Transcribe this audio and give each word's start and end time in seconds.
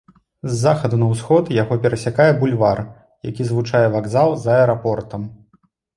З 0.51 0.55
захаду 0.59 0.97
на 1.01 1.09
ўсход 1.09 1.51
яго 1.57 1.77
перасякае 1.83 2.27
бульвар, 2.39 2.81
які 3.31 3.47
злучае 3.51 3.85
вакзал 3.97 4.29
з 4.47 4.57
аэрапортам. 4.59 5.29